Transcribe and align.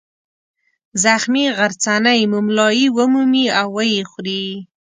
زخمي 1.03 1.45
غرڅنۍ 1.57 2.19
مُملایي 2.31 2.85
ومومي 2.97 3.45
او 3.59 3.67
ویې 3.75 4.03
خوري. 4.11 4.45